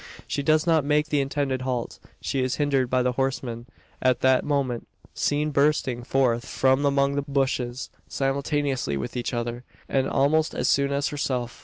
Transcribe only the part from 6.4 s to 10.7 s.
from among the bushes, simultaneously with each other, and almost as